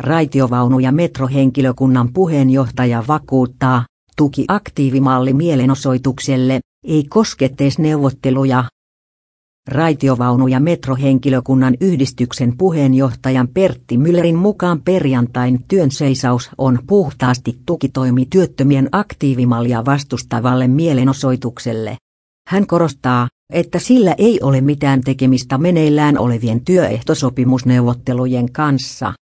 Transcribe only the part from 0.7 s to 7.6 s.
ja metrohenkilökunnan puheenjohtaja vakuuttaa, tuki aktiivimalli mielenosoitukselle ei koske